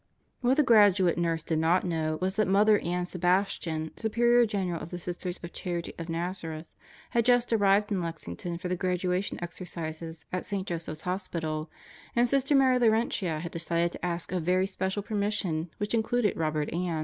[0.39, 4.89] What the Graduate Nurse did not know was that Mother Ann Sebastian, superior general of
[4.89, 6.67] the Sisters of Charity of Nazareth,
[7.11, 10.67] had just arrived in Lexington for the graduation exercises at St.
[10.67, 11.69] Joseph's Hospital,
[12.15, 16.73] and Sister Mary Laurentia had decided to ask a very special permission which included Robert
[16.73, 16.99] Ann.